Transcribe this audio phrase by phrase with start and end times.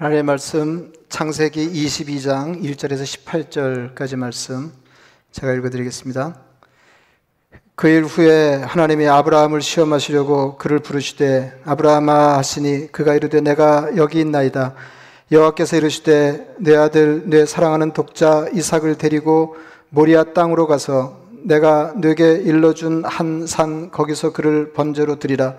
[0.00, 3.02] 하나님의 말씀 창세기 22장 1절에서
[3.92, 4.72] 18절까지 말씀
[5.30, 6.36] 제가 읽어드리겠습니다.
[7.74, 14.72] 그 일 후에 하나님이 아브라함을 시험하시려고 그를 부르시되 아브라함아 하시니 그가 이르되 내가 여기 있나이다.
[15.32, 19.58] 여호와께서 이르시되 내 아들 내 사랑하는 독자 이삭을 데리고
[19.90, 25.56] 모리아 땅으로 가서 내가 네게 일러준 한 산 거기서 그를 번제로 드리라.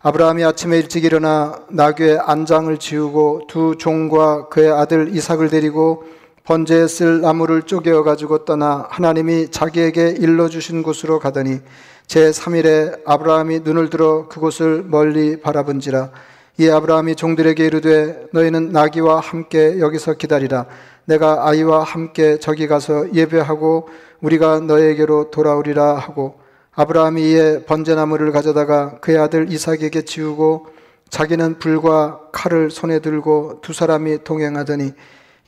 [0.00, 6.04] 아브라함이 아침에 일찍 일어나 나귀의 안장을 지우고 두 종과 그의 아들 이삭을 데리고
[6.44, 11.58] 번제에 쓸 나무를 쪼개어 가지고 떠나 하나님이 자기에게 일러 주신 곳으로 가더니
[12.06, 16.10] 제 3일에 아브라함이 눈을 들어 그곳을 멀리 바라본지라
[16.58, 20.66] 이 아브라함이 종들에게 이르되 너희는 나귀와 함께 여기서 기다리라.
[21.06, 23.88] 내가 아이와 함께 저기 가서 예배하고
[24.20, 26.38] 우리가 너에게로 돌아오리라 하고
[26.80, 30.66] 아브라함이 이에 번제나무를 가져다가 그의 아들 이삭에게 지우고
[31.10, 34.92] 자기는 불과 칼을 손에 들고 두 사람이 동행하더니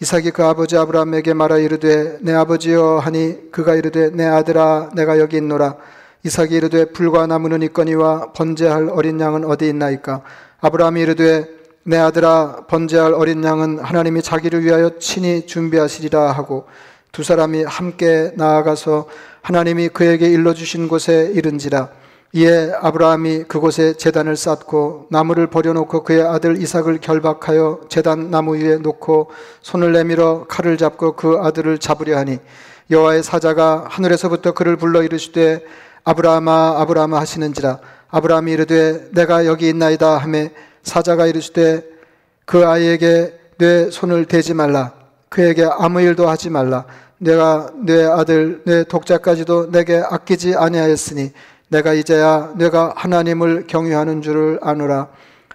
[0.01, 5.37] 이삭이 그 아버지 아브라함에게 말하 이르되 내 아버지여 하니 그가 이르되 내 아들아 내가 여기
[5.37, 5.77] 있노라.
[6.25, 10.23] 이삭이 이르되 불과 나무는 있거니와 번제할 어린 양은 어디 있나이까?
[10.61, 11.47] 아브라함이 이르되
[11.85, 16.67] 내 아들아 번제할 어린 양은 하나님이 자기를 위하여 친히 준비하시리라 하고
[17.13, 19.07] 두 사람이 함께 나아가서
[19.43, 21.89] 하나님이 그에게 일러주신 곳에 이른지라.
[22.33, 29.31] 이에 아브라함이 그곳에 재단을 쌓고 나무를 버려놓고 그의 아들 이삭을 결박하여 재단 나무 위에 놓고
[29.63, 32.39] 손을 내밀어 칼을 잡고 그 아들을 잡으려 하니
[32.89, 35.65] 여호와의 사자가 하늘에서부터 그를 불러 이르시되
[36.05, 37.81] 아브라함아 아브라함아 하시는지라.
[38.11, 40.53] 아브라함이 이르되 내가 여기 있나이다 하매
[40.85, 41.85] 사자가 이르시되
[42.45, 45.00] 그 아이에게 내 손을 대지 말라
[45.31, 46.85] 그에게 아무 일도 하지 말라.
[47.19, 51.33] 내가 내 아들 내 독자까지도 내게 아끼지 아니하였으니
[51.69, 55.09] 내가 이제야 내가 하나님을 경외하는 줄을 아노라.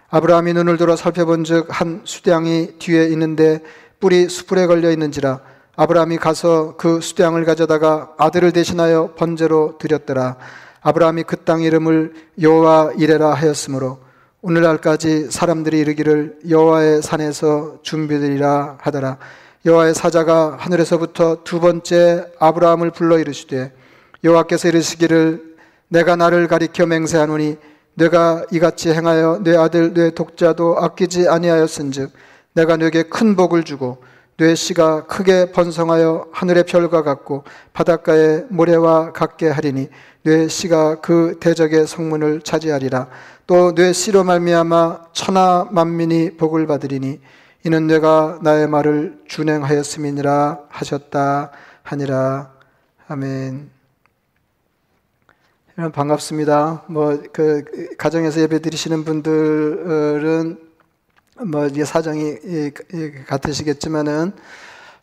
[0.10, 3.60] 아브라함이 눈을 들어 살펴본즉 한 수량이 뒤에 있는데
[4.00, 5.42] 뿔이 수풀에 걸려 있는지라.
[5.76, 10.38] 아브라함이 가서 그 수량을 가져다가 아들을 대신하여 번제로 드렸더라.
[10.82, 14.00] 아브라함이 그 땅 이름을 여호와 이레라 하였으므로
[14.42, 19.18] 오늘날까지 사람들이 이르기를 여호와의 산에서 준비되리라 하더라
[19.66, 23.74] 여호와의 사자가 하늘에서부터 두 번째 아브라함을 불러 이르시되
[24.24, 25.56] 여호와께서 이르시기를
[25.88, 27.58] 내가 나를 가리켜 맹세하노니
[27.96, 32.12] 내가 이같이 행하여 내 아들 내 독자도 아끼지 아니하였은즉
[32.54, 34.04] 내가 네게 큰 복을 주고
[34.38, 37.44] 뇌 씨가 크게 번성하여 하늘의 별과 같고
[37.74, 39.90] 바닷가의 모래와 같게 하리니
[40.24, 43.08] 뇌 씨가 그 대적의 성문을 차지하리라.
[43.48, 47.22] 또뇌 씨로 말미암아 천하 만민이 복을 받으리니
[47.66, 51.50] 이는 내가 나의 말을 준행하였음이니라 하셨다
[51.82, 52.54] 하니라
[53.08, 53.72] 아멘.
[55.76, 56.84] 여러분 반갑습니다.
[56.86, 57.64] 뭐 그
[57.98, 60.60] 가정에서 예배 드리시는 분들은
[61.48, 62.36] 뭐 이제 사정이
[63.26, 64.34] 같으시겠지만은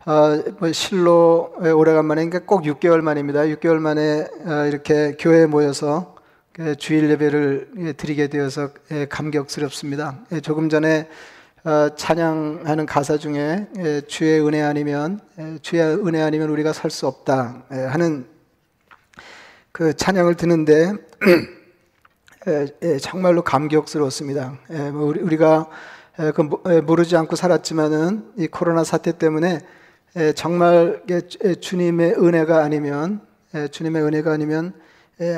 [0.06, 3.40] 어, 뭐 실로 오래간만에 그러니까 꼭 6개월 만입니다.
[3.40, 6.14] 6개월 만에 어, 이렇게 교회에 모여서
[6.52, 10.20] 그 주일 예배를 드리게 되어서 예, 감격스럽습니다.
[10.30, 16.48] 예, 조금 전에 어, 찬양하는 가사 중에 예, 주의 은혜 아니면 예, 주의 은혜 아니면
[16.50, 18.26] 우리가 살 수 없다 예, 하는
[19.70, 20.92] 그 찬양을 듣는데
[23.00, 24.58] 정말로 감격스러웠습니다.
[24.92, 25.68] 뭐 우리가
[26.34, 26.42] 그
[26.82, 29.60] 모르지 않고 살았지만은 이 코로나 사태 때문에
[30.34, 31.00] 정말
[31.60, 33.20] 주님의 은혜가 아니면
[33.70, 34.74] 주님의 은혜가 아니면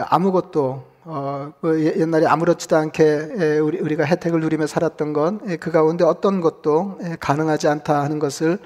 [0.06, 6.40] 아무것도 어, 그 옛날에 아무렇지도 않게 우리, 우리가 혜택을 누리며 살았던 건 그 가운데 어떤
[6.40, 8.58] 것도 가능하지 않다 하는 것을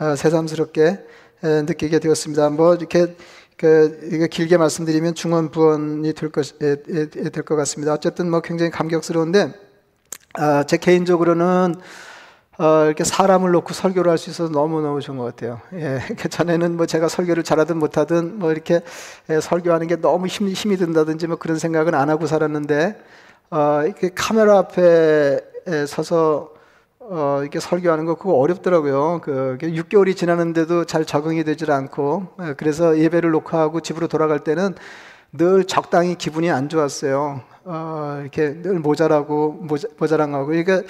[0.00, 0.98] 어, 새삼스럽게
[1.42, 2.50] 느끼게 되었습니다.
[2.50, 3.14] 뭐 이렇게
[3.56, 7.92] 그 이거 길게 말씀드리면 중언부언이 될 것, 될 것 같습니다.
[7.92, 9.52] 어쨌든 뭐 굉장히 감격스러운데,
[10.34, 11.76] 아, 제 개인적으로는
[12.58, 15.60] 어, 이렇게 사람을 놓고 설교를 할 수 있어서 너무너무 좋은 것 같아요.
[15.74, 18.80] 예, 그 전에는 뭐 제가 설교를 잘하든 못하든 뭐 이렇게
[19.28, 22.96] 예, 설교하는 게 너무 힘, 힘이 든다든지 뭐 그런 생각은 안 하고 살았는데,
[23.50, 25.40] 어, 이렇게 카메라 앞에
[25.88, 26.52] 서서
[27.00, 29.20] 어, 이렇게 설교하는 거 그거 어렵더라고요.
[29.22, 34.74] 그 6개월이 지났는데도 잘 적응이 되질 않고, 예, 그래서 예배를 녹화하고 집으로 돌아갈 때는
[35.32, 37.40] 늘 적당히 기분이 안 좋았어요.
[37.64, 40.82] 어, 이렇게 늘 모자라고 모자, 모자랑하고, 그러니까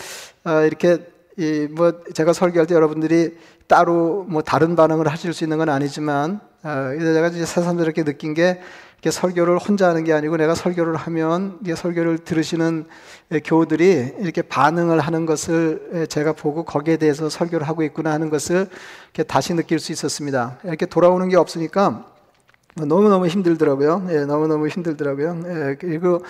[0.44, 0.98] 어, 이렇게
[1.38, 3.36] 이 뭐 제가 설교할 때 여러분들이
[3.66, 8.60] 따로 뭐 다른 반응을 하실 수 있는 건 아니지만 어, 제가 이제 새삼스럽게 느낀 게
[8.94, 12.86] 이렇게 설교를 혼자 하는 게 아니고 내가 설교를 하면 이게 설교를 들으시는
[13.44, 18.68] 교우들이 이렇게 반응을 하는 것을 제가 보고 거기에 대해서 설교를 하고 있구나 하는 것을
[19.12, 20.58] 이렇게 다시 느낄 수 있었습니다.
[20.64, 22.06] 이렇게 돌아오는 게 없으니까
[22.76, 24.06] 너무 너무 힘들더라고요.
[24.10, 25.42] 예, 너무 너무 힘들더라고요.
[25.46, 26.22] 예, 그리고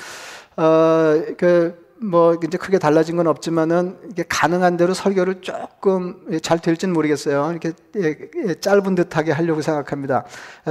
[0.56, 6.92] 어, 그 뭐 이제 크게 달라진 건 없지만은 이게 가능한 대로 설교를 조금 잘 될지는
[6.92, 7.50] 모르겠어요.
[7.50, 8.16] 이렇게 예,
[8.48, 10.24] 예, 짧은 듯하게 하려고 생각합니다.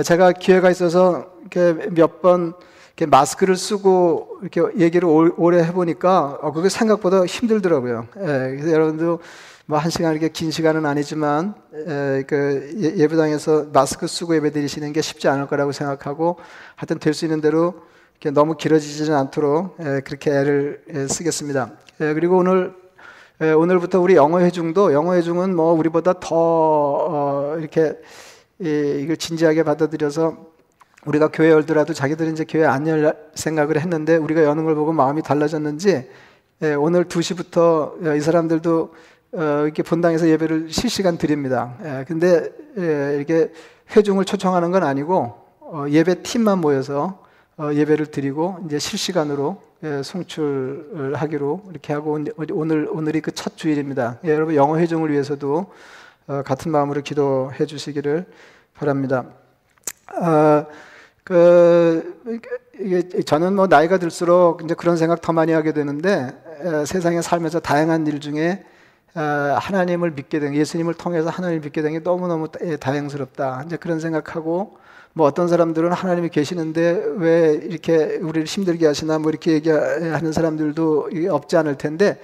[0.06, 2.54] 제가 기회가 있어서 이렇게 몇번
[2.96, 8.08] 이렇게 마스크를 쓰고 이렇게 얘기를 오래 해보니까 어, 그게 생각보다 힘들더라고요.
[8.18, 9.20] 예, 그래서 여러분도
[9.66, 14.94] 뭐 한 시간 이렇게 긴 시간은 아니지만 에, 그 예, 예배당에서 마스크 쓰고 예배 드리시는
[14.94, 16.38] 게 쉽지 않을 거라고 생각하고
[16.76, 17.74] 하여튼 될 수 있는 대로
[18.32, 21.72] 너무 길어지지는 않도록 에, 그렇게 애를 에, 쓰겠습니다.
[22.02, 22.74] 에, 그리고 오늘
[23.42, 27.98] 에, 오늘부터 우리 영어 회중도 영어 회중은 뭐 우리보다 더 어, 이렇게
[28.60, 30.38] 이, 이걸 진지하게 받아들여서
[31.06, 35.22] 우리가 교회 열더라도 자기들은 이제 교회 안 열 생각을 했는데 우리가 여는 걸 보고 마음이
[35.22, 36.08] 달라졌는지
[36.62, 38.94] 예, 오늘 2시부터 이 사람들도
[39.34, 41.76] 어, 이렇게 본당에서 예배를 실시간 드립니다.
[41.84, 43.52] 예, 근데 예, 이렇게
[43.96, 47.23] 회중을 초청하는 건 아니고 어, 예배 팀만 모여서 어,
[47.60, 52.18] 예배를 드리고 이제 실시간으로 예, 송출을 하기로 이렇게 하고
[52.52, 54.20] 오늘 오늘이 그 첫 주일입니다.
[54.26, 55.72] 예, 여러분 영어 회중을 위해서도
[56.28, 58.26] 어, 같은 마음으로 기도해 주시기를
[58.74, 59.26] 바랍니다.
[60.22, 60.66] 어,
[61.24, 62.22] 그
[63.26, 68.08] 저는 뭐 나이가 들수록 이제 그런 생각 더 많이 하게 되는데 에, 세상에 살면서 다양한
[68.08, 68.64] 일 중에
[69.16, 69.22] 어,
[69.60, 72.48] 하나님을 믿게 된 예수님을 통해서 하나님을 믿게 된 게 너무 너무
[72.80, 73.64] 다행스럽다.
[73.66, 74.78] 이제 그런 생각하고
[75.14, 81.56] 뭐 어떤 사람들은 하나님이 계시는데 왜 이렇게 우리를 힘들게 하시나 뭐 이렇게 얘기하는 사람들도 없지
[81.58, 82.20] 않을 텐데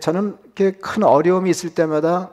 [0.00, 2.30] 저는 큰 어려움이 있을 때마다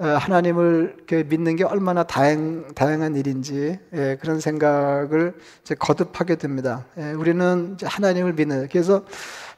[0.00, 0.96] 어, 하나님을
[1.26, 5.34] 믿는 게 얼마나 다행, 다양한 일인지 예, 그런 생각을
[5.76, 6.84] 거듭하게 됩니다.
[6.98, 9.02] 예, 우리는 하나님을 믿는 그래서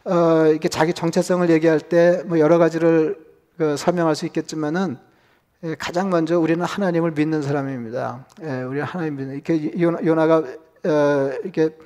[0.05, 3.19] 어, 이렇게 자기 정체성을 얘기할 때 뭐 여러 가지를
[3.59, 5.10] 그 설명할 수 있겠지만은 예,
[5.79, 8.27] 가장 먼저 우리는 하나님을 믿는 사람입니다.
[8.67, 11.77] 우리 하나님 믿는 이렇게 요나가 어, 이렇게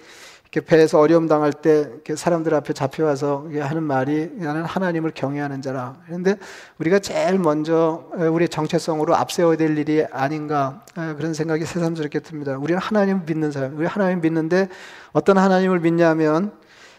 [0.45, 5.97] 이렇게 배에서 어려움 당할 때 사람들 앞에 잡혀와서 하는 말이 나는 하나님을 경외하는 자라.
[6.07, 6.37] 그런데
[6.79, 12.57] 우리가 제일 먼저 우리의 정체성으로 앞세워야 될 일이 아닌가 그런 생각이 새삼스럽게 듭니다.
[12.57, 13.77] 우리는 하나님을 믿는 사람.
[13.77, 14.69] 우리 하나님 믿는데
[15.13, 16.53] 어떤 하나님을 믿냐면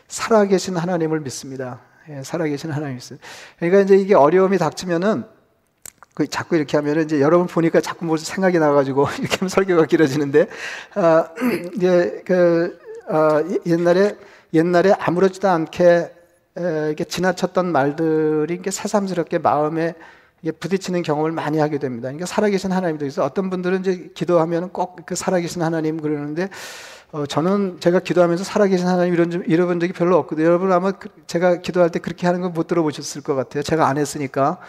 [0.09, 1.79] 살아계신 하나님을 믿습니다.
[2.09, 3.25] 예, 살아계신 하나님 믿습니다.
[3.57, 5.33] 그러니까 이제 이게 어려움이 닥치면은
[6.15, 10.47] 그 자꾸 이렇게 하면은 이제 여러분 보니까 자꾸 뭐 생각이 나가지고 이렇게 하면 설교가 길어지는데
[10.95, 11.27] 아,
[11.75, 14.17] 이제 그 어, 옛날에
[14.53, 16.11] 옛날에 아무렇지도 않게
[16.55, 19.93] 이렇게 지나쳤던 말들이 이렇게 새삼스럽게 마음에
[20.59, 22.07] 부딪히는 경험을 많이 하게 됩니다.
[22.07, 23.25] 그러니까 살아계신 하나님도 있어.
[23.25, 26.49] 어떤 분들은 이제 기도하면 꼭 그 살아계신 하나님 그러는데
[27.11, 30.45] 어, 저는 제가 기도하면서 살아계신 하나님 이런 잃어본 적이 별로 없거든요.
[30.45, 33.63] 여러분 아마 그, 제가 기도할 때 그렇게 하는 거못 들어보셨을 것 같아요.
[33.63, 34.59] 제가 안 했으니까.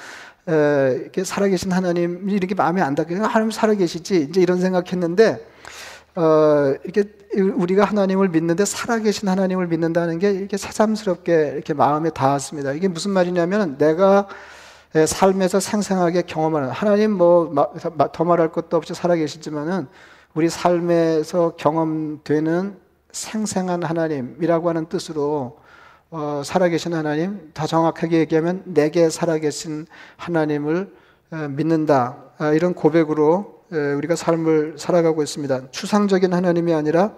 [0.48, 5.46] 에, 이렇게 살아계신 하나님 이렇게 마음에 안 닿게 하나님 살아계시지 이제 이런 생각했는데
[6.14, 7.04] 어, 이렇게
[7.34, 12.72] 우리가 하나님을 믿는데 살아계신 하나님을 믿는다는 게 이렇게 새삼스럽게 이렇게 마음에 닿았습니다.
[12.72, 14.28] 이게 무슨 말이냐면 내가
[15.06, 17.52] 삶에서 생생하게 경험하는 하나님 뭐
[18.12, 19.88] 더 말할 것도 없이 살아계시지만은
[20.34, 22.76] 우리 삶에서 경험되는
[23.12, 25.58] 생생한 하나님이라고 하는 뜻으로
[26.10, 29.86] 어, 살아계신 하나님, 더 정확하게 얘기하면 내게 살아계신
[30.16, 30.92] 하나님을
[31.32, 32.16] 어, 믿는다.
[32.38, 33.56] 아, 이런 고백으로
[33.96, 35.72] 우리가 삶을 살아가고 있습니다.
[35.72, 37.14] 추상적인 하나님이 아니라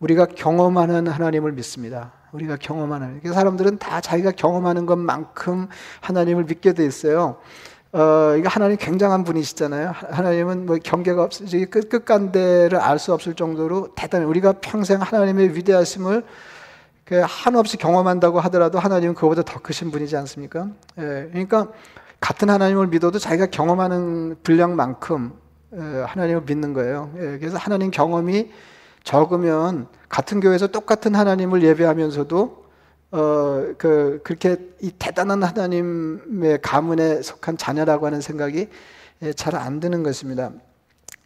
[0.00, 2.12] 우리가 경험하는 하나님을 믿습니다.
[2.32, 5.68] 우리가 경험하는 사람들은 다 자기가 경험하는 것만큼
[6.00, 7.36] 하나님을 믿게 돼 있어요.
[7.92, 9.92] 어, 이거 하나님 굉장한 분이시잖아요.
[9.94, 11.30] 하나님은 뭐 경계가 없,
[11.70, 14.24] 끝, 끝간대를 알 수 없을 정도로 대단해.
[14.24, 16.26] 우리가 평생 하나님의 위대하심을 그
[17.14, 20.68] 한없이 경험한다고 하더라도 하나님은 그보다 더 크신 분이지 않습니까?
[20.98, 21.68] 예, 그러니까
[22.20, 25.32] 같은 하나님을 믿어도 자기가 경험하는 분량만큼
[26.06, 27.12] 하나님을 믿는 거예요.
[27.16, 28.50] 예, 그래서 하나님 경험이
[29.04, 32.66] 적으면 같은 교회에서 똑같은 하나님을 예배하면서도
[33.12, 33.18] 어,
[33.78, 38.68] 그, 그렇게 이 대단한 하나님의 가문에 속한 자녀라고 하는 생각이
[39.22, 40.50] 예, 잘안 드는 것입니다.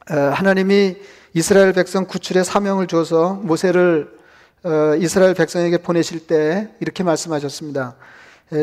[0.07, 0.97] 하나님이
[1.35, 4.20] 이스라엘 백성 구출의 사명을 줘서 모세를 어,
[4.99, 7.97] 이스라엘 백성에게 보내실 때 이렇게 말씀하셨습니다.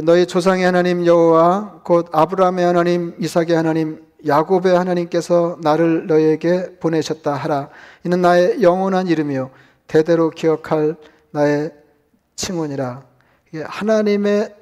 [0.03, 7.69] 너희 조상의 하나님 여호와 곧 아브라함의 하나님 이삭의 하나님 야곱의 하나님께서 나를 너에게 보내셨다 하라.
[8.03, 9.51] 이는 나의 영원한 이름이요
[9.87, 10.95] 대대로 기억할
[11.31, 11.71] 나의
[12.35, 13.03] 칭원이라.
[13.63, 14.53] 하나님의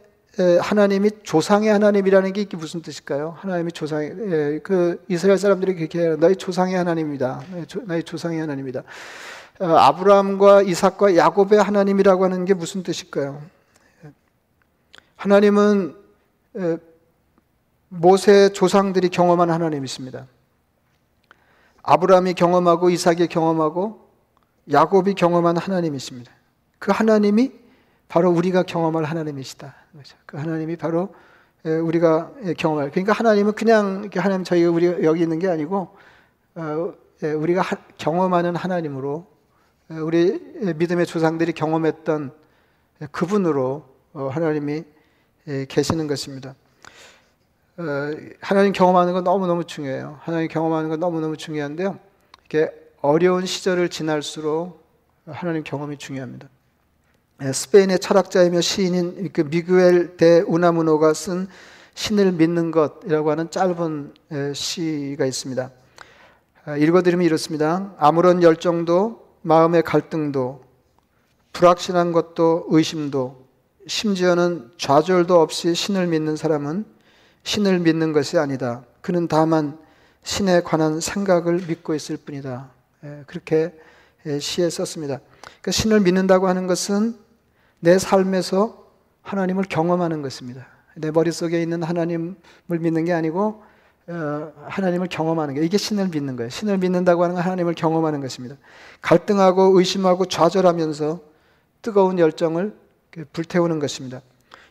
[0.61, 3.35] 하나님이 조상의 하나님이라는 게 이게 무슨 뜻일까요?
[3.39, 7.41] 하나님이 조상의 그 이스라엘 사람들이 그렇게 너희 조상의 하나님이다.
[7.85, 8.83] 너희 조상의 하나님이다.
[9.59, 13.41] 어, 아브라함과 이삭과 야곱의 하나님이라고 하는 게 무슨 뜻일까요?
[15.15, 15.95] 하나님은
[17.87, 20.27] 모세 조상들이 경험한 하나님이 있습니다.
[21.83, 24.09] 아브라함이 경험하고 이삭이 경험하고
[24.71, 26.31] 야곱이 경험한 하나님이 있습니다.
[26.79, 27.53] 그 하나님이
[28.09, 29.73] 바로 우리가 경험할 하나님이시다.
[30.25, 31.15] 그 하나님이 바로
[31.63, 32.91] 우리가 경험할.
[32.91, 35.95] 그러니까 하나님은 그냥 하나님 저희가 우리 여기 있는 게 아니고
[36.55, 37.63] 어, 우리가
[37.97, 39.34] 경험하는 하나님으로
[39.87, 40.39] 우리
[40.75, 42.31] 믿음의 조상들이 경험했던
[43.11, 44.83] 그분으로 어, 하나님이
[45.67, 46.55] 계시는 것입니다.
[47.77, 47.83] 어,
[48.41, 50.17] 하나님 경험하는 건 너무너무 중요해요.
[50.21, 51.99] 하나님 경험하는 건 너무너무 중요한데요.
[52.45, 54.83] 이게 어려운 시절을 지날수록
[55.27, 56.49] 하나님 경험이 중요합니다.
[57.53, 61.47] 스페인의 철학자이며 시인인 그 미구엘 데 우나무노가 쓴
[61.93, 64.13] 신을 믿는 것이라고 하는 짧은
[64.53, 65.71] 시가 있습니다.
[66.65, 67.93] 아, 읽어드리면 이렇습니다.
[67.99, 70.63] 아무런 열정도 마음의 갈등도
[71.53, 73.45] 불확실한 것도 의심도
[73.85, 76.83] 심지어는 좌절도 없이 신을 믿는 사람은
[77.43, 78.83] 신을 믿는 것이 아니다.
[79.01, 79.77] 그는 다만
[80.23, 82.71] 신에 관한 생각을 믿고 있을 뿐이다.
[83.03, 83.71] 예, 그렇게
[84.25, 85.19] 예, 시에 썼습니다.
[85.43, 87.15] 그러니까 신을 믿는다고 하는 것은
[87.79, 88.83] 내 삶에서
[89.21, 90.65] 하나님을 경험하는 것입니다.
[90.95, 92.35] 내 머릿속에 있는 하나님을
[92.67, 93.64] 믿는 게 아니고 어,
[94.07, 96.49] 하나님을 경험하는 게 이게 신을 믿는 거예요.
[96.49, 98.55] 신을 믿는다고 하는 건 하나님을 경험하는 것입니다.
[99.01, 101.19] 갈등하고 의심하고 좌절하면서
[101.81, 102.75] 뜨거운 열정을
[103.33, 104.21] 불태우는 것입니다.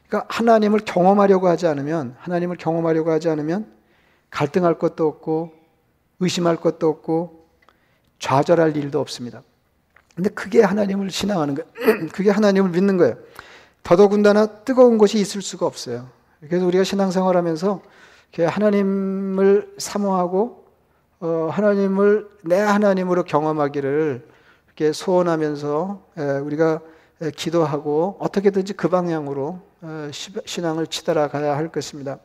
[0.08, 3.66] 그러니까 하나님을 경험하려고 하지 않으면 하나님을 경험하려고 하지 않으면
[4.30, 5.52] 갈등할 것도 없고
[6.20, 7.46] 의심할 것도 없고
[8.18, 9.42] 좌절할 일도 없습니다.
[10.14, 11.68] 근데 그게 하나님을 신앙하는 거예요.
[12.12, 13.16] 그게 하나님을 믿는 거예요.
[13.82, 16.08] 더더군다나 뜨거운 것이 있을 수가 없어요.
[16.40, 17.82] 그래서 우리가 신앙생활하면서
[18.42, 20.64] 하나님을 사모하고
[21.20, 24.26] 어, 하나님을 내 하나님으로 경험하기를
[24.66, 26.02] 이렇게 소원하면서
[26.42, 26.80] 우리가
[27.36, 30.10] 기도하고 어떻게든지 그 방향으로 어,
[30.44, 32.18] 신앙을 치달아가야 할 것입니다.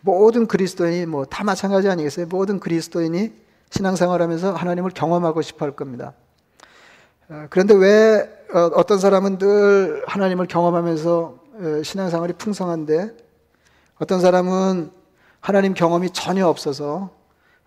[0.00, 2.26] 모든 그리스도인이 뭐 다 마찬가지 아니겠어요?
[2.26, 3.32] 모든 그리스도인이
[3.70, 6.14] 신앙생활하면서 하나님을 경험하고 싶어 할 겁니다.
[7.28, 8.28] 어, 그런데 왜
[8.74, 11.38] 어떤 사람은 늘 하나님을 경험하면서
[11.84, 13.27] 신앙생활이 풍성한데
[13.98, 14.92] 어떤 사람은
[15.40, 17.10] 하나님 경험이 전혀 없어서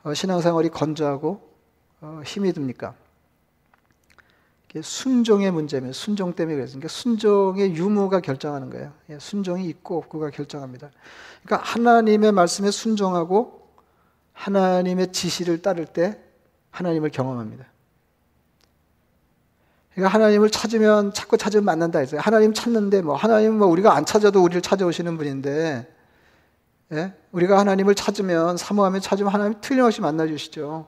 [0.04, 1.50] 어, 신앙생활이 건조하고
[2.02, 2.96] 어, 힘이 듭니까?
[4.82, 8.94] 순종의 문제면 순종 때문에 그래서 그러니까 순종의 유무가 결정하는 거예요.
[9.10, 10.92] 예, 순종이 있고 없고가 결정합니다.
[11.44, 13.68] 그러니까 하나님의 말씀에 순종하고
[14.32, 16.18] 하나님의 지시를 따를 때
[16.70, 17.66] 하나님을 경험합니다.
[19.94, 22.22] 그러니까 하나님을 찾으면 찾고 찾으면 만난다 했어요.
[22.24, 25.91] 하나님 찾는데 뭐 하나님 뭐 우리가 안 찾아도 우리를 찾아오시는 분인데
[26.94, 27.14] 예?
[27.32, 30.88] 우리가 하나님을 찾으면 사모하면 찾으면 하나님 틀림없이 만나 주시죠.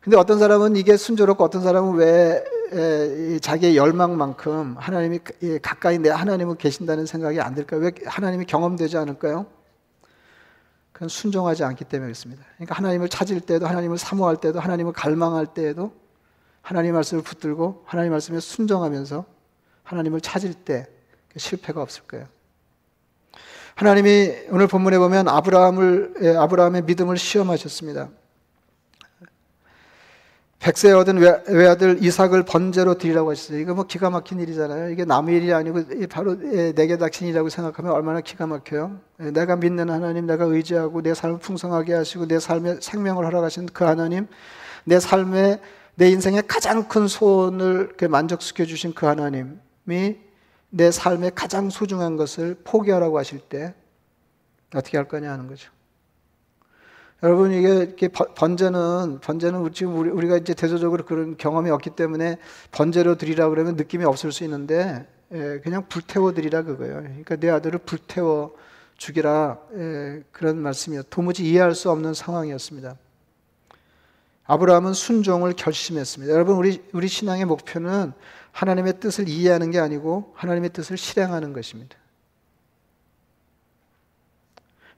[0.00, 5.20] 근데 어떤 사람은 이게 순조롭고 어떤 사람은 왜 에, 자기의 열망만큼 하나님이
[5.62, 7.80] 가까이 내 하나님은 계신다는 생각이 안 들까요?
[7.80, 9.46] 왜 하나님이 경험되지 않을까요?
[10.92, 12.44] 그건 순종하지 않기 때문에 그렇습니다.
[12.56, 15.92] 그러니까 하나님을 찾을 때도 하나님을 사모할 때도 하나님을 갈망할 때에도
[16.60, 19.24] 하나님 말씀을 붙들고 하나님 말씀에 순종하면서
[19.84, 20.86] 하나님을 찾을 때
[21.36, 22.26] 실패가 없을 거예요.
[23.78, 28.08] 하나님이 오늘 본문에 보면 아브라함을 예, 아브라함의 믿음을 시험하셨습니다.
[30.58, 33.60] 백세 얻은 외아들 이삭을 번제로 드리라고 하셨어요.
[33.60, 34.90] 이거 뭐 기가 막힌 일이잖아요.
[34.90, 38.98] 이게 남의 일이 아니고 바로 예, 내게 닥친 일이라고 생각하면 얼마나 기가 막혀요.
[39.20, 43.84] 예, 내가 믿는 하나님, 내가 의지하고 내 삶을 풍성하게 하시고 내 삶에 생명을 허락하신 그
[43.84, 44.26] 하나님,
[44.82, 45.60] 내 삶에
[45.94, 50.16] 내 인생의 가장 큰 소원을 만족시켜 주신 그 하나님이
[50.70, 53.74] 내 삶의 가장 소중한 것을 포기하라고 하실 때
[54.74, 55.70] 어떻게 할 거냐 하는 거죠.
[57.22, 62.38] 여러분 이게 번제는 번제는 지금 우리, 가 이제 대조적으로 그런 경험이 없기 때문에
[62.70, 66.94] 번제로 드리라 그러면 느낌이 없을 수 있는데 예, 그냥 불태워 드리라 그거예요.
[67.02, 68.54] 그러니까 내 아들을 불태워
[68.96, 71.06] 죽이라 예, 그런 말씀이었.
[71.10, 72.96] 도무지 이해할 수 없는 상황이었습니다.
[74.48, 76.34] 아브라함은 순종을 결심했습니다.
[76.34, 78.12] 여러분 우리 우리 신앙의 목표는
[78.50, 81.96] 하나님의 뜻을 이해하는 게 아니고 하나님의 뜻을 실행하는 것입니다.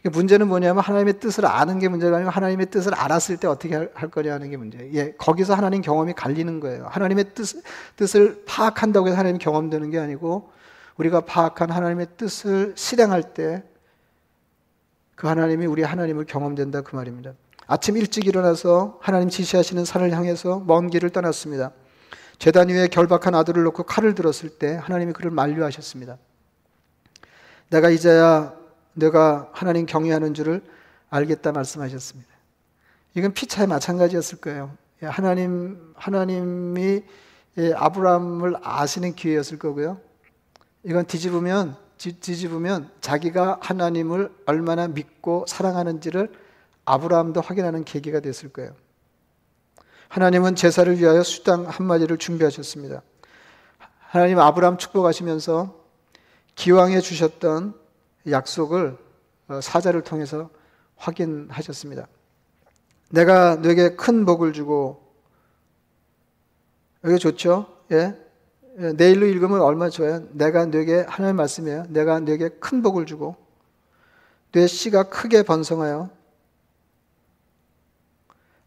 [0.02, 4.32] 문제는 뭐냐면 하나님의 뜻을 아는 게 문제가 아니고 하나님의 뜻을 알았을 때 어떻게 할, 거냐
[4.32, 4.94] 하는 게 문제예요.
[4.94, 6.86] 예, 거기서 하나님 경험이 갈리는 거예요.
[6.88, 7.62] 하나님의 뜻,
[7.96, 10.50] 뜻을 파악한다고 해서 하나님 경험되는 게 아니고
[10.96, 13.62] 우리가 파악한 하나님의 뜻을 실행할 때
[15.20, 17.34] 그 하나님이 우리 하나님을 경험된다 그 말입니다.
[17.72, 21.70] 아침 일찍 일어나서 하나님 지시하시는 산을 향해서 먼 길을 떠났습니다.
[22.40, 26.18] 재단 위에 결박한 아들을 놓고 칼을 들었을 때 하나님이 그를 만류하셨습니다.
[27.70, 28.56] 내가 이제야
[28.94, 30.64] 내가 하나님 경외하는 줄을
[31.10, 32.28] 알겠다 말씀하셨습니다.
[33.14, 34.76] 이건 피차에 마찬가지였을 거예요.
[35.04, 37.04] 예, 하나님 하나님이
[37.58, 40.00] 예, 아브라함을 아시는 기회였을 거고요.
[40.82, 46.49] 이건 뒤집으면 뒤집으면 자기가 하나님을 얼마나 믿고 사랑하는지를
[46.84, 48.74] 아브라함도 확인하는 계기가 됐을 거예요.
[50.08, 53.02] 하나님은 제사를 위하여 수당 한 마리를 준비하셨습니다.
[53.98, 55.78] 하나님 아브라함 축복하시면서
[56.56, 57.74] 기왕에 주셨던
[58.28, 58.98] 약속을
[59.48, 60.50] 어, 사자를 통해서
[60.96, 62.08] 확인하셨습니다.
[63.10, 65.10] 내가 너에게 큰 복을 주고
[67.04, 67.66] 여기 좋죠?
[67.92, 68.16] 예?
[68.78, 68.92] 예?
[68.92, 70.24] 내일로 읽으면 얼마나 좋아요?
[70.32, 71.86] 내가 너에게 하나님 말씀이에요.
[71.88, 73.36] 내가 너에게 큰 복을 주고
[74.52, 76.10] 내 씨가 크게 번성하여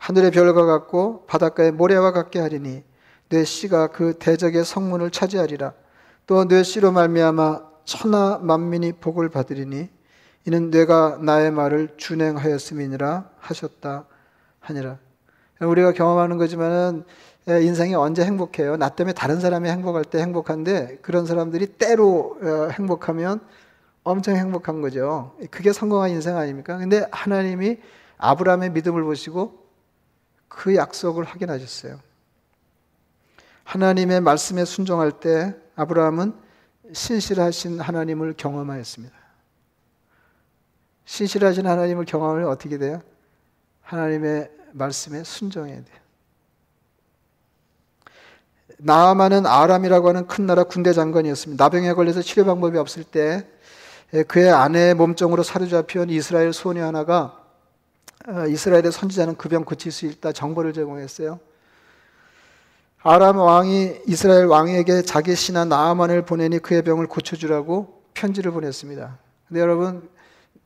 [0.03, 2.83] 하늘의 별과 같고 바닷가의 모래와 같게 하리니
[3.29, 5.71] 내 씨가 그 대적의 성문을 차지하리라.
[6.27, 9.89] 또내 씨로 말미암아 천하 만민이 복을 받으리니
[10.45, 14.05] 이는 내가 나의 말을 준행하였음이니라 하셨다
[14.59, 14.97] 하니라.
[15.61, 17.05] 우리가 경험하는 거지만은
[17.47, 18.75] 인생이 언제 행복해요?
[18.75, 23.39] 나 때문에 다른 사람이 행복할 때 행복한데 그런 사람들이 때로 어, 행복하면
[24.03, 25.33] 엄청 행복한 거죠.
[25.49, 26.77] 그게 성공한 인생 아닙니까?
[26.77, 27.77] 근데 하나님이
[28.17, 29.62] 아브라함의 믿음을 보시고
[30.53, 31.99] 그 약속을 확인하셨어요.
[33.63, 36.33] 하나님의 말씀에 순종할 때 아브라함은
[36.93, 39.15] 신실하신 하나님을 경험하였습니다.
[41.05, 43.01] 신실하신 하나님을 경험하면 어떻게 돼요?
[43.81, 46.03] 하나님의 말씀에 순종해야 돼요.
[48.77, 51.63] 나아만은 아람이라고 하는 큰 나라 군대 장관이었습니다.
[51.63, 53.47] 나병에 걸려서 치료 방법이 없을 때
[54.27, 57.42] 그의 아내의 몸종으로 사로잡힌 이스라엘 소녀 하나가 어,
[58.49, 61.39] 이스라엘의 선지자는 그 병 고칠 수 있다 정보를 제공했어요.
[63.01, 69.17] 아람 왕이 이스라엘 왕에게 자기 신하 나아만을 보내니 그의 병을 고쳐주라고 편지를 보냈습니다.
[69.47, 70.09] 근데 여러분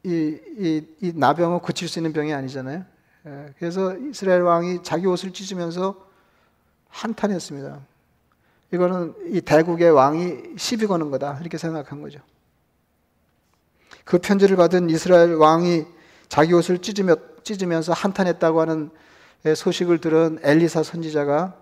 [0.04, 2.86] 이, 이, 이 나병은 고칠 수 있는 병이 아니잖아요.
[3.26, 5.96] 예, 그래서 이스라엘 왕이 자기 옷을 찢으면서
[6.90, 7.80] 한탄했습니다.
[8.72, 12.20] 이거는 이 대국의 왕이 시비 거는 거다 이렇게 생각한 거죠.
[14.06, 15.86] 그 편지를 받은 이스라엘 왕이
[16.30, 18.90] 자기 옷을 찢으며, 찢으면서 한탄했다고 하는
[19.56, 21.56] 소식을 들은 엘리사 선지자가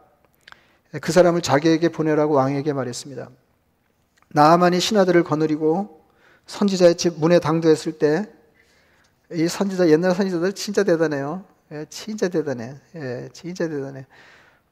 [1.02, 3.30] 그 사람을 자기에게 보내라고 왕에게 말했습니다.
[4.30, 6.02] 나아만이 신하들을 거느리고
[6.48, 8.36] 선지자의 집 문에 당도했을 때
[9.32, 11.44] 이 선지자 옛날 선지자들 진짜 대단해요.
[11.72, 12.76] 예, 진짜 대단해.
[12.96, 14.06] 예, 진짜 대단해.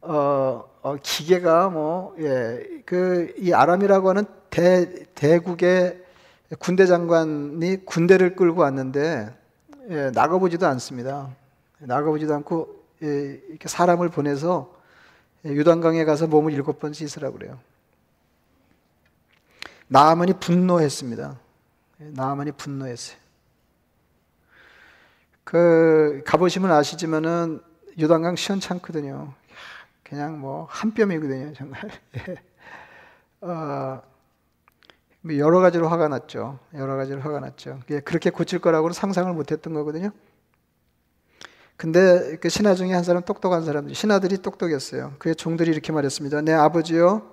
[0.01, 6.03] 어, 어 기계가 뭐 예, 그 이 아람이라고 하는 대 대국의
[6.59, 9.33] 군대 장관이 군대를 끌고 왔는데
[9.89, 11.29] 예, 나가보지도 않습니다.
[11.79, 14.73] 나가보지도 않고 예, 이렇게 사람을 보내서
[15.45, 17.59] 유단강에 가서 몸을 일곱 번 씻으라 그래요.
[19.87, 21.37] 나아만이 분노했습니다.
[22.01, 23.17] 예, 나아만이 분노했어요.
[25.43, 27.61] 그 가보시면 아시지만은
[27.97, 29.33] 유단강 시원찮거든요.
[30.03, 31.81] 그냥 뭐 한 뼘이거든요, 정말.
[32.17, 32.35] 예.
[33.41, 34.01] 어, 뭐
[35.29, 36.59] 여러 가지로 화가 났죠.
[36.73, 37.79] 여러 가지로 화가 났죠.
[38.03, 40.11] 그렇게 고칠 거라고는 상상을 못했던 거거든요.
[41.77, 45.13] 근데 그 신하 중에 한 사람 똑똑한 사람들, 신하들이 똑똑했어요.
[45.19, 46.41] 그의 종들이 이렇게 말했습니다.
[46.41, 47.23] 내 아버지요,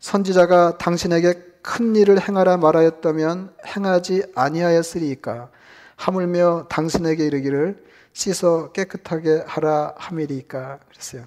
[0.00, 5.50] 선지자가 당신에게 큰 일을 행하라 말하였다면 행하지 아니하였으리이까.
[5.96, 10.78] 하물며 당신에게 이르기를 씻어 깨끗하게 하라 함이리이까.
[10.90, 11.24] 그랬어요.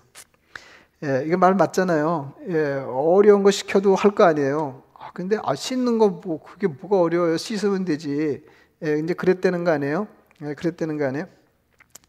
[1.04, 2.34] 예, 이거 말 맞잖아요.
[2.50, 4.84] 예, 어려운 거 시켜도 할 거 아니에요.
[5.20, 7.36] 아, 근데 아, 씻는 거 뭐, 그게 뭐가 어려워요?
[7.36, 8.42] 씻으면 되지.
[8.86, 10.08] 예, 이제 그랬다는 거 아니에요?
[10.44, 11.28] 예, 그랬다는 거 아니에요?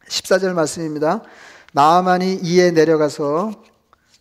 [0.07, 1.21] 14절 말씀입니다.
[1.73, 3.51] 나아만이 이에 내려가서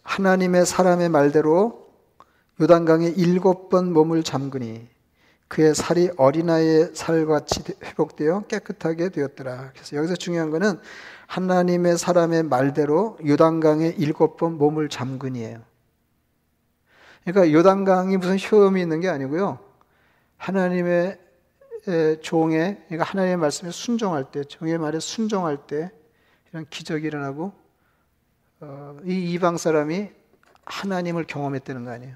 [0.03, 1.89] 하나님의 사람의 말대로
[2.61, 4.89] 요단강에 일곱 번 몸을 잠그니
[5.47, 9.71] 그의 살이 어린아이의 살같이 회복되어 깨끗하게 되었더라.
[9.73, 10.81] 그래서 여기서 중요한 거는
[11.29, 15.70] 하나님의 사람의 말대로 요단강에 일곱 번 몸을 잠그니에요.
[17.25, 19.59] 그러니까 요단강이 무슨 효험이 있는 게 아니고요.
[20.37, 21.19] 하나님의
[22.23, 25.91] 종의 그러니까 하나님의 말씀에 순종할 때, 종의 말에 순종할 때
[26.51, 27.53] 이런 기적이 일어나고
[28.61, 30.11] 어, 이 이방 사람이
[30.65, 32.15] 하나님을 경험했다는 거 아니에요.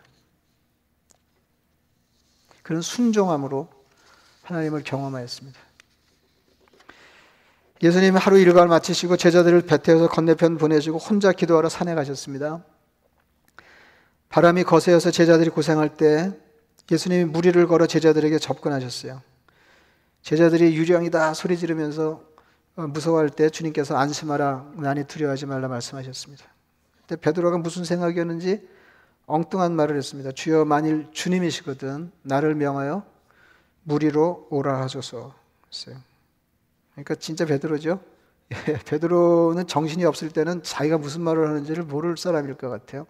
[2.62, 3.68] 그런 순종함으로
[4.42, 5.58] 하나님을 경험하였습니다.
[7.82, 12.64] 예수님이 하루 일과를 마치시고 제자들을 배태워서 건너편 보내시고 혼자 기도하러 산에 가셨습니다.
[14.34, 16.32] 바람이 거세어서 제자들이 고생할 때
[16.90, 19.22] 예수님이 무리를 걸어 제자들에게 접근하셨어요.
[20.22, 22.20] 제자들이 유령이다 소리 지르면서
[22.74, 26.44] 어, 무서워할 때 주님께서 안심하라 난이 두려워하지 말라 말씀하셨습니다.
[27.02, 28.68] 그때 베드로가 무슨 생각이었는지
[29.26, 30.32] 엉뚱한 말을 했습니다.
[30.32, 33.04] 주여 만일 주님이시거든 나를 명하여
[33.84, 35.32] 무리로 오라 하소서
[35.72, 35.96] 했어요.
[36.94, 38.00] 그러니까 진짜 베드로죠.
[38.68, 43.06] 예, 베드로는 정신이 없을 때는 자기가 무슨 말을 하는지를 모를 사람일 것 같아요.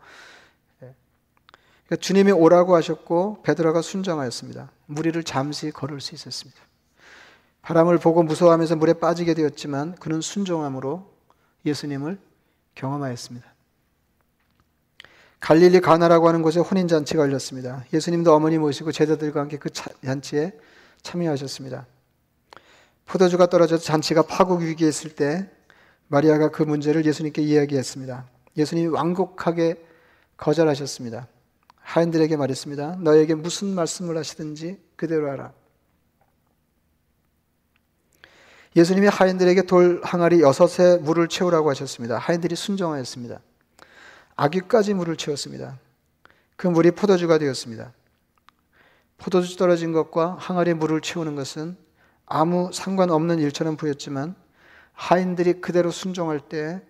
[1.86, 4.70] 그러니까 주님이 오라고 하셨고 베드로가 순종하였습니다.
[4.86, 6.60] 무리를 잠시 걸을 수 있었습니다.
[7.62, 11.10] 바람을 보고 무서워하면서 물에 빠지게 되었지만 그는 순종함으로
[11.64, 12.18] 예수님을
[12.74, 13.54] 경험하였습니다.
[15.40, 17.84] 갈릴리 가나라고 하는 곳에 혼인 잔치가 열렸습니다.
[17.92, 20.52] 예수님도 어머니 모시고 제자들과 함께 그 잔치에
[21.02, 21.86] 참여하셨습니다.
[23.06, 25.50] 포도주가 떨어져서 잔치가 파국 위기에 있을 때
[26.08, 28.24] 마리아가 그 문제를 예수님께 이야기했습니다.
[28.56, 29.84] 예수님이 완곡하게
[30.38, 31.28] 거절하셨습니다.
[31.84, 32.96] 하인들에게 말했습니다.
[33.00, 35.52] 너에게 무슨 말씀을 하시든지 그대로 하라.
[38.74, 42.18] 예수님이 하인들에게 돌 항아리 여섯에 물을 채우라고 하셨습니다.
[42.18, 43.38] 하인들이 순종하였습니다.
[44.34, 45.78] 아귀까지 물을 채웠습니다.
[46.56, 47.92] 그 물이 포도주가 되었습니다.
[49.18, 51.76] 포도주 떨어진 것과 항아리 물을 채우는 것은
[52.26, 54.34] 아무 상관없는 일처럼 보였지만
[54.92, 56.82] 하인들이 그대로 순종할 때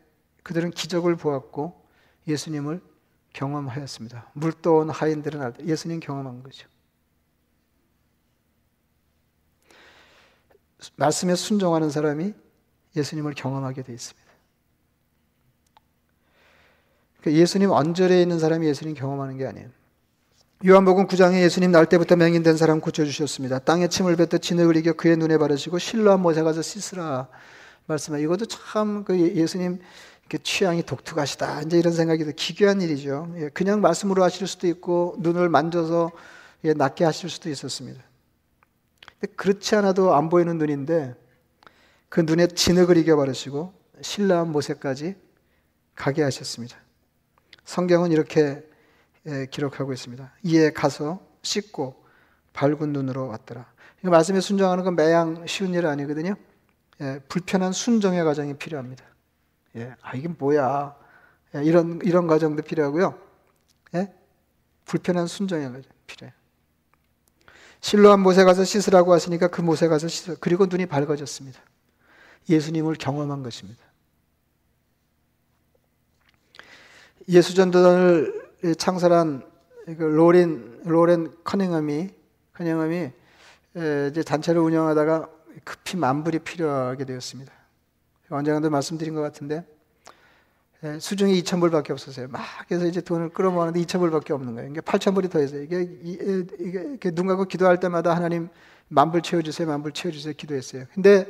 [0.43, 1.85] 그들은 기적을 보았고
[2.29, 2.81] 예수님을
[3.35, 4.31] 경험하였습니다.
[4.33, 6.66] 물 떠온 하인들은 예수님 경험한 거죠.
[10.97, 12.33] 말씀에 순종하는 사람이
[12.97, 14.25] 예수님을 경험하게 되어 있습니다.
[17.20, 19.68] 그러니까 예수님 언저리에 있는 사람이 예수님 경험하는 게 아니에요.
[20.66, 23.59] 요한복음 9장에 예수님 날 때부터 맹인된 사람 고쳐주셨습니다.
[23.61, 27.29] 땅에 침을 뱉어 진흙을 이겨 그의 눈에 바르시고 실로한 못에 가서 씻으라
[27.87, 29.81] 말씀하 이것도 참 그 예수님
[30.38, 31.62] 취향이 독특하시다.
[31.62, 33.33] 이제 이런 생각이 기괴한 일이죠.
[33.37, 36.12] 예, 그냥 말씀으로 하실 수도 있고 눈을 만져서
[36.64, 38.03] 예, 낫게 하실 수도 있었습니다.
[39.37, 41.14] 그렇지 않아도 안 보이는 눈인데
[42.09, 45.16] 그 눈에 진흙을 이겨 바르시고 신라한 모세까지
[45.94, 46.77] 가게 하셨습니다.
[47.64, 48.62] 성경은 이렇게
[49.27, 50.33] 예, 기록하고 있습니다.
[50.42, 52.05] 이에 가서 씻고
[52.53, 53.66] 밝은 눈으로 왔더라.
[54.05, 56.35] 이 말씀에 순종하는 건 매양 쉬운 일 아니거든요.
[57.01, 59.05] 예, 불편한 순종의 과정이 필요합니다.
[59.77, 60.97] 예, 아 이게 뭐야?
[61.57, 63.19] 예, 이런 이런 과정도 필요하고요.
[63.95, 64.13] 예?
[64.85, 66.35] 불편한 순종의 과정 필요해요.
[67.81, 70.37] 실로한 못에 가서 씻으라고 하시니까 그 못에 가서 씻어.
[70.41, 71.61] 그리고 눈이 밝아졌습니다.
[72.49, 73.83] 예수님을 경험한 것입니다.
[77.29, 79.51] 예수전도단을 창설한
[79.87, 82.11] 그 로렌 로렌 커닝엄이
[82.55, 83.11] 커닝엄이
[84.11, 85.29] 이제 단체를 운영하다가
[85.65, 87.53] 급히 만불이 필요하게 되었습니다.
[88.31, 89.65] 언젠가도 말씀드린 것 같은데
[90.99, 92.29] 수중이 2천 불밖에 없었어요.
[92.29, 94.71] 막 그래서 이제 돈을 끌어모았는데 2천 불밖에 없는 거예요.
[94.71, 98.49] 이게 8천 불이 더해서 이게 이게, 눈 감고 기도할 때마다 하나님
[98.89, 100.85] 만불 채워주세요, 만불 채워주세요 기도했어요.
[100.93, 101.27] 근데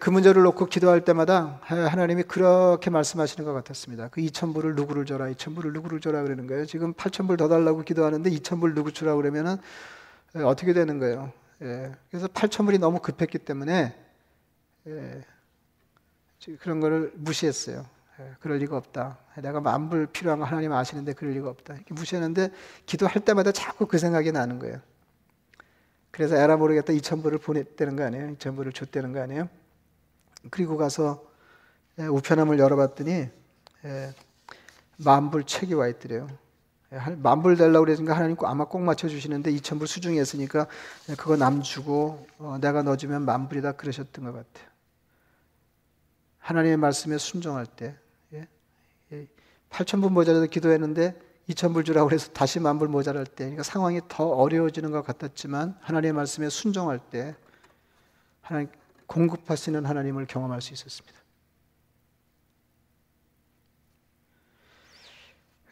[0.00, 4.08] 그 문제를 놓고 기도할 때마다 하나님이 그렇게 말씀하시는 것 같았습니다.
[4.08, 6.66] 그 2천 불을 누구를 줘라, 2천 불을 누구를 줘라 그러는 거예요.
[6.66, 9.56] 지금 8천 불더 달라고 기도하는데 2천 불 누구 주라 그러면은
[10.34, 11.32] 어떻게 되는 거예요?
[11.58, 13.94] 그래서 8천 불이 너무 급했기 때문에
[16.60, 17.84] 그런 거를 무시했어요.
[18.40, 19.18] 그럴 리가 없다.
[19.36, 21.74] 내가 만불 필요한 거 하나님 아시는데 그럴 리가 없다.
[21.74, 22.50] 이렇게 무시했는데
[22.86, 24.80] 기도할 때마다 자꾸 그 생각이 나는 거예요.
[26.10, 28.34] 그래서 에라 모르겠다 2천 불을 보냈다는 거 아니에요?
[28.34, 29.48] 2천 불을 줬다는 거 아니에요?
[30.50, 31.24] 그리고 가서
[31.98, 33.28] 우편함을 열어봤더니
[34.96, 36.28] 만불 책이 와 있더래요.
[37.18, 40.66] 만불 달라고 그러니까 하나님 아마 꼭 맞춰주시는데 2천 불 수중에 있으니까
[41.18, 44.77] 그거 남 주고 어, 내가 넣어주면 만불이다 그러셨던 것 같아요.
[46.48, 47.94] 하나님의 말씀에 순종할 때
[49.68, 51.14] 8천 불 모자라도 기도했는데
[51.50, 55.76] 2천 불 주라고 해서 다시 만 불 모자랄 때 그러니까 상황이 더 어려워지는 것 같았지만
[55.82, 57.36] 하나님의 말씀에 순종할 때
[58.40, 58.70] 하나님
[59.06, 61.17] 공급하시는 하나님을 경험할 수 있었습니다.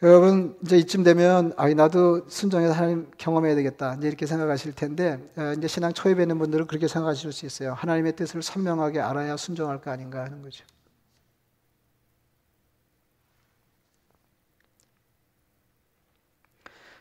[0.03, 5.53] 여러분 이제 이쯤 되면 아 나도 순종해서 하나님 경험해야 되겠다 이제 이렇게 생각하실 텐데 어,
[5.57, 7.73] 이제 신앙 초에 뵙는 분들은 그렇게 생각하실 수 있어요.
[7.73, 10.63] 하나님의 뜻을 선명하게 알아야 순종할 거 아닌가 하는 거죠.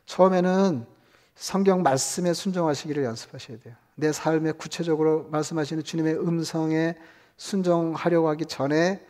[0.07, 0.87] 처음에는
[1.35, 3.75] 성경 말씀에 순종하시기를 연습하셔야 돼요.
[3.95, 6.95] 내 삶에 구체적으로 말씀하시는 주님의 음성에
[7.37, 9.05] 순종하려고 하기 전에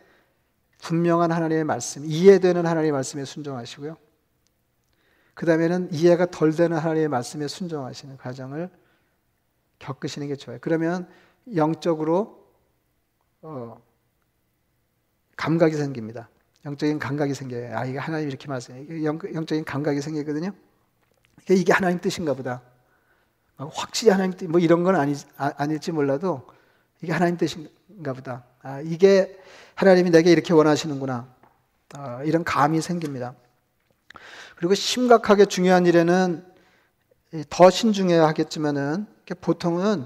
[0.79, 3.97] 분명한 하나님의 말씀, 이해되는 하나님의 말씀에 순종하시고요.
[5.33, 8.69] 그 다음에는 이해가 덜 되는 하나님의 말씀에 순종하시는 과정을
[9.79, 10.57] 겪으시는 게 좋아요.
[10.61, 11.07] 그러면
[11.55, 12.47] 영적으로
[13.41, 13.81] 어,
[15.35, 16.29] 감각이 생깁니다.
[16.65, 17.77] 영적인 감각이 생겨요.
[17.77, 19.03] 아, 이게 하나님 이렇게 말씀해.
[19.03, 20.51] 영, 영적인 감각이 생기거든요.
[21.49, 22.61] 이게 하나님 뜻인가 보다.
[23.57, 26.47] 확실히 하나님 뜻, 뭐 이런 건 아니, 아, 닐지 몰라도
[27.01, 27.69] 이게 하나님 뜻인가
[28.13, 28.43] 보다.
[28.61, 29.37] 아, 이게
[29.75, 31.27] 하나님이 내게 이렇게 원하시는구나.
[31.93, 33.33] 아, 이런 감이 생깁니다.
[34.55, 36.43] 그리고 심각하게 중요한 일에는
[37.49, 39.05] 더 신중해야 하겠지만은
[39.41, 40.05] 보통은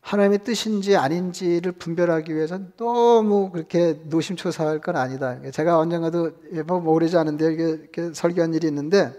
[0.00, 5.38] 하나님의 뜻인지 아닌지를 분별하기 위해서 너무 그렇게 노심초사할 건 아니다.
[5.50, 6.32] 제가 언젠가도
[6.66, 9.12] 뭐 오래지 않은데 이게 설교한 일이 있는데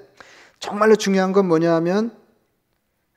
[0.60, 2.12] 정말로 중요한 건 뭐냐 하면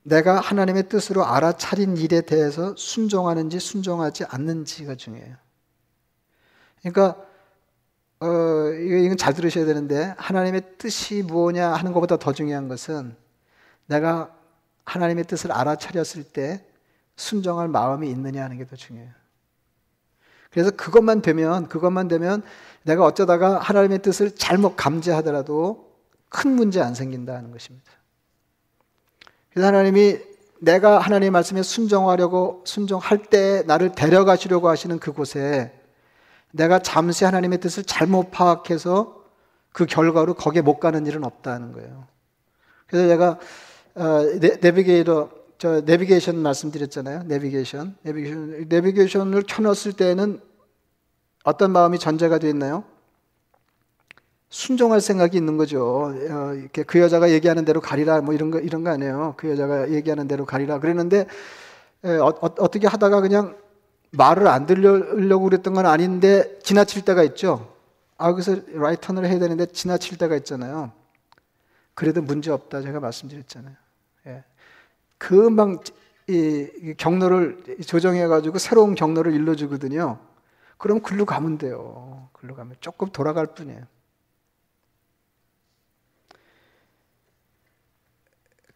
[0.09, 5.37] 내가 하나님의 뜻으로 알아차린 일에 대해서 순종하는지 순종하지 않는지가 중요해요.
[6.81, 7.23] 그러니까
[8.21, 8.27] 어,
[8.73, 13.15] 이건 잘 들으셔야 되는데 하나님의 뜻이 무엇냐 하는 것보다 더 중요한 것은
[13.87, 14.35] 내가
[14.85, 16.65] 하나님의 뜻을 알아차렸을 때
[17.17, 19.13] 순종할 마음이 있느냐 하는 게 더 중요해요.
[20.51, 22.43] 그래서 그것만 되면 그것만 되면
[22.83, 25.93] 내가 어쩌다가 하나님의 뜻을 잘못 감지하더라도
[26.31, 27.98] 큰 문제 안 생긴다는 것입니다.
[29.59, 30.21] 그래서 하나님이
[30.61, 35.73] 내가 하나님의 말씀에 순종하려고 순종할 때 나를 데려가시려고 하시는 그곳에
[36.53, 39.21] 내가 잠시 하나님의 뜻을 잘못 파악해서
[39.73, 42.07] 그 결과로 거기에 못 가는 일은 없다는 거예요.
[42.87, 43.39] 그래서 제가
[43.97, 44.23] 어,
[44.61, 47.25] 내비게이터 저 내비게이션 말씀드렸잖아요.
[47.25, 47.97] 내비게이션.
[48.03, 50.41] 내비게이션 내비게이션을 켜놨을 때는
[51.43, 52.85] 어떤 마음이 전제가 되어 있나요?
[54.51, 56.13] 순종할 생각이 있는 거죠.
[56.15, 59.35] 어, 이렇게 그 여자가 얘기하는 대로 가리라 뭐 이런 거 이런 거 아니에요.
[59.37, 61.27] 그 여자가 얘기하는 대로 가리라 그랬는데
[62.05, 63.57] 에, 어, 어 떻게 하다가 그냥
[64.11, 67.75] 말을 안 들으려고 그랬던 건 아닌데 지나칠 때가 있죠.
[68.17, 70.93] 아 그래서 라이턴을 해야 되는데 지나칠 때가 있잖아요.
[71.95, 73.75] 그래도 문제 없다 제가 말씀드렸잖아요.
[74.29, 74.45] 예.
[75.19, 75.81] 금방
[76.27, 80.19] 이 경로를 조정해 가지고 새로운 경로를 일러 주거든요.
[80.79, 82.29] 그럼 글로 가면 돼요.
[82.33, 83.83] 글로 가면 조금 돌아갈 뿐이에요.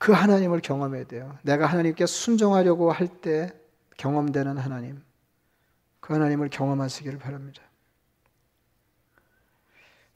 [0.02, 1.38] 그 하나님을 경험해야 돼요.
[1.42, 3.56] 내가 하나님께 순종하려고 할 때
[3.98, 5.00] 경험되는 하나님.
[6.00, 7.62] 그 하나님을 경험하시기를 바랍니다.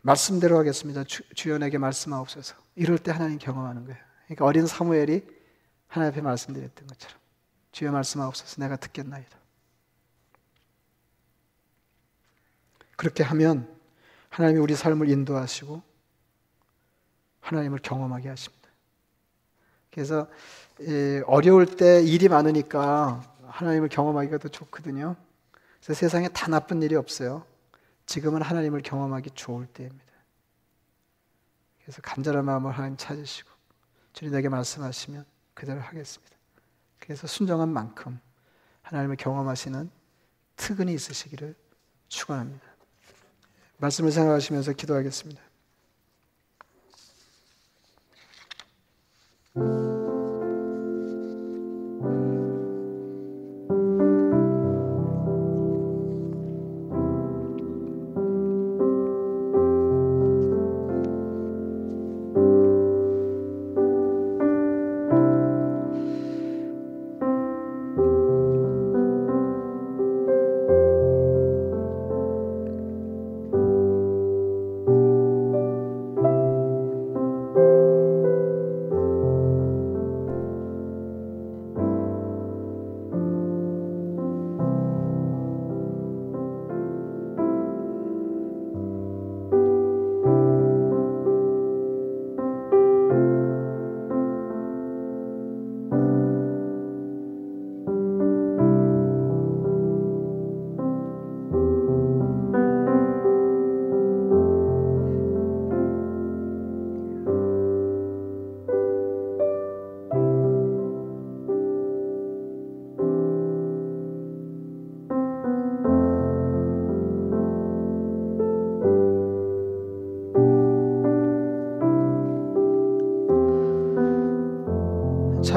[0.03, 1.05] 말씀대로 하겠습니다.
[1.05, 2.57] 주, 주연에게 말씀하옵소서.
[2.75, 4.01] 이럴 때 하나님 경험하는 거예요.
[4.25, 5.25] 그러니까 어린 사무엘이
[5.87, 7.17] 하나님 앞에 말씀드렸던 것처럼
[7.71, 9.39] 주여 말씀하옵소서 내가 듣겠나이다.
[12.97, 13.73] 그렇게 하면
[14.31, 15.81] 하나님이 우리 삶을 인도하시고
[17.39, 18.66] 하나님을 경험하게 하십니다.
[19.97, 20.29] 그래서
[21.25, 25.17] 어려울 때 일이 많으니까 하나님을 경험하기가 더 좋거든요.
[25.81, 27.47] 그래서 세상에 다 나쁜 일이 없어요.
[28.05, 30.05] 지금은 하나님을 경험하기 좋을 때입니다.
[31.83, 33.49] 그래서 간절한 마음을 하나님 찾으시고
[34.13, 36.37] 주님 에게 말씀하시면 그대로 하겠습니다.
[36.99, 38.21] 그래서 순정한 만큼
[38.83, 39.91] 하나님을 경험하시는
[40.57, 41.55] 특근이 있으시기를
[42.09, 42.67] 축원합니다.
[43.79, 45.41] 말씀을 생각하시면서 기도하겠습니다.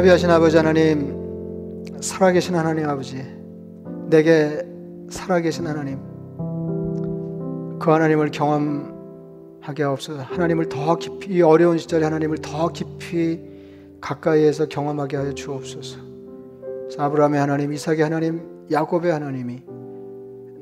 [0.09, 3.23] 자비하신 아버지 하나님, 살아계신 하나님 아버지,
[4.09, 4.65] 내게
[5.07, 5.99] 살아계신 하나님,
[7.77, 10.23] 그 하나님을 경험하게 하옵소서.
[10.23, 13.39] 하나님을 더 깊이 이 어려운 시절에 하나님을 더 깊이
[14.01, 15.99] 가까이에서 경험하게 하여 주옵소서.
[16.97, 19.61] 아브라함의 하나님, 이삭의 하나님, 야곱의 하나님이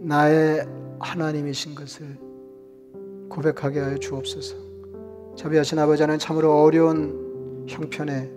[0.02, 0.68] 나의
[1.00, 2.18] 하나님이신 것을
[3.30, 4.58] 고백하게 하여 주옵소서.
[5.38, 8.37] 자비하신 아버지 하나님 참으로 어려운 형편에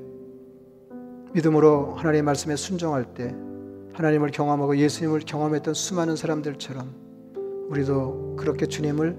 [1.33, 3.35] 믿음으로 하나님의 말씀에 순종할 때
[3.95, 6.95] 하나님을 경험하고 예수님을 경험했던 수많은 사람들처럼
[7.69, 9.17] 우리도 그렇게 주님을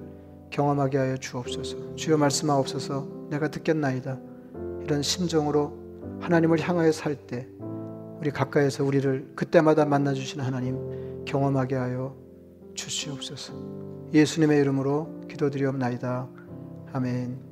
[0.49, 1.95] 경험하게 하여 주옵소서.
[1.95, 3.27] 주여 말씀하옵소서.
[3.29, 4.19] 내가 듣겠나이다.
[4.83, 5.79] 이런 심정으로
[6.19, 7.47] 하나님을 향하여 살 때
[8.19, 12.15] 우리 가까이에서 우리를 그때마다 만나 주시는 하나님 경험하게 하여
[12.75, 13.53] 주시옵소서.
[14.13, 16.27] 예수님의 이름으로 기도드리옵나이다.
[16.93, 17.50] 아멘.